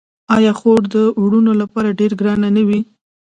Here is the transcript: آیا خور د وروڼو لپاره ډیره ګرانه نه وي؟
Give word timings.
آیا 0.35 0.51
خور 0.59 0.81
د 0.95 0.95
وروڼو 1.23 1.53
لپاره 1.61 1.95
ډیره 1.99 2.15
ګرانه 2.21 2.49
نه 2.55 2.61
وي؟ 2.67 2.79